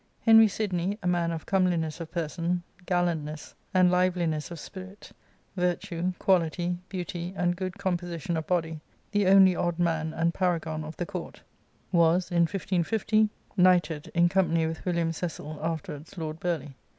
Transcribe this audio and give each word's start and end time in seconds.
Henry 0.21 0.47
Sidney, 0.47 0.97
a 1.03 1.07
man 1.07 1.31
of 1.31 1.45
"comeliness 1.45 1.99
of 1.99 2.09
person, 2.09 2.63
gallantness 2.87 3.53
and 3.71 3.91
liveliness 3.91 4.49
of 4.49 4.59
spirit, 4.59 5.11
virtue, 5.55 6.13
quality, 6.17 6.79
beauty 6.89 7.35
and 7.37 7.55
good 7.55 7.77
composition 7.77 8.35
of 8.35 8.47
body, 8.47 8.79
the 9.11 9.27
only 9.27 9.55
odd 9.55 9.77
man 9.77 10.11
and 10.11 10.33
paragon 10.33 10.83
of 10.83 10.97
the 10.97 11.05
court,"* 11.05 11.43
was, 11.91 12.31
in 12.31 12.47
1550^ 12.47 13.29
Tcnightedj 13.59 14.09
in 14.15 14.27
company 14.27 14.65
with 14.65 14.83
William 14.85 15.11
Cecil, 15.11 15.59
afterwards 15.61 16.17
Lord 16.17 16.39
Burghley. 16.39 16.73